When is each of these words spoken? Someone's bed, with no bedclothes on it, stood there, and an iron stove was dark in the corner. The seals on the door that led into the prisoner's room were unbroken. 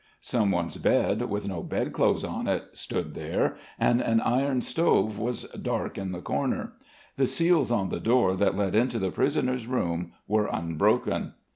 Someone's 0.19 0.77
bed, 0.77 1.21
with 1.29 1.47
no 1.47 1.61
bedclothes 1.61 2.23
on 2.23 2.47
it, 2.47 2.69
stood 2.73 3.13
there, 3.13 3.55
and 3.77 4.01
an 4.01 4.19
iron 4.21 4.61
stove 4.61 5.19
was 5.19 5.43
dark 5.61 5.95
in 5.95 6.11
the 6.11 6.21
corner. 6.21 6.73
The 7.17 7.27
seals 7.27 7.69
on 7.69 7.89
the 7.89 7.99
door 7.99 8.35
that 8.35 8.55
led 8.55 8.73
into 8.73 8.97
the 8.97 9.11
prisoner's 9.11 9.67
room 9.67 10.13
were 10.27 10.47
unbroken. 10.47 11.35